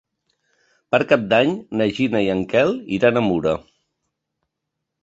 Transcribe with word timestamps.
Per 0.95 0.99
Cap 1.11 1.27
d'Any 1.33 1.53
na 1.81 1.87
Gina 1.99 2.23
i 2.29 2.33
en 2.37 2.43
Quel 2.55 2.75
iran 2.99 3.23
a 3.23 3.25
Mura. 3.31 3.57